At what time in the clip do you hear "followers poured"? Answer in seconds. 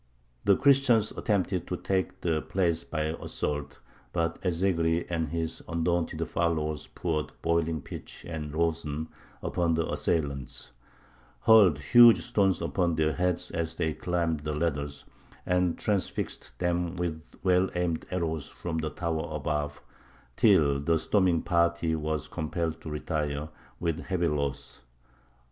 6.27-7.33